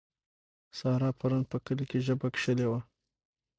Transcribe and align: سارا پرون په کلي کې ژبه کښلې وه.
سارا 0.77 1.09
پرون 1.19 1.43
په 1.51 1.57
کلي 1.65 1.85
کې 1.89 1.99
ژبه 2.07 2.27
کښلې 2.35 2.65
وه. 2.71 2.79